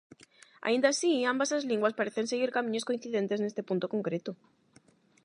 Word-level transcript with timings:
Aínda 0.67 0.87
así, 0.91 1.11
ambas 1.31 1.49
as 1.57 1.67
linguas 1.71 1.97
parecen 1.99 2.29
seguir 2.31 2.55
camiños 2.57 2.87
coincidentes 2.89 3.39
neste 3.41 3.61
punto 3.69 3.85
concreto. 3.93 4.31